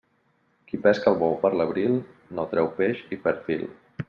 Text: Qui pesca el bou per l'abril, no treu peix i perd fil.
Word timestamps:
Qui 0.71 0.79
pesca 0.85 1.11
el 1.11 1.19
bou 1.19 1.37
per 1.45 1.53
l'abril, 1.59 2.01
no 2.39 2.49
treu 2.55 2.75
peix 2.81 3.05
i 3.19 3.23
perd 3.27 3.49
fil. 3.53 3.69